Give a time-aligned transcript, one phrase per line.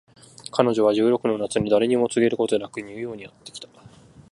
[0.51, 3.67] 彼女は十六の夏に誰にも告げることなくニューヨークにやって来た